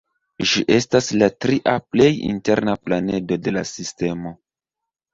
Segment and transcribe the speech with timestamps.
[0.51, 4.37] Ĝi estas la tria plej interna planedo de la sistemo.